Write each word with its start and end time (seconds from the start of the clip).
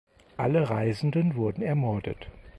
Alle 0.35 0.67
Reisenden 0.71 1.35
wurden 1.35 1.61
ermordet. 1.61 2.27